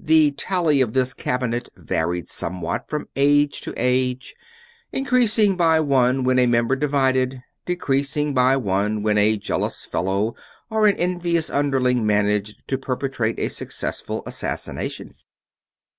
The 0.00 0.30
tally 0.30 0.80
of 0.80 0.94
this 0.94 1.12
cabinet 1.12 1.68
varied 1.76 2.26
somewhat 2.26 2.88
from 2.88 3.06
age 3.16 3.60
to 3.60 3.74
age; 3.76 4.34
increasing 4.92 5.58
by 5.58 5.78
one 5.78 6.24
when 6.24 6.38
a 6.38 6.46
member 6.46 6.74
divided, 6.74 7.42
decreasing 7.66 8.32
by 8.32 8.56
one 8.56 9.02
when 9.02 9.18
a 9.18 9.36
jealous 9.36 9.84
fellow 9.84 10.34
or 10.70 10.86
an 10.86 10.96
envious 10.96 11.50
underling 11.50 12.06
managed 12.06 12.66
to 12.68 12.78
perpetrate 12.78 13.38
a 13.38 13.50
successful 13.50 14.22
assassination. 14.24 15.14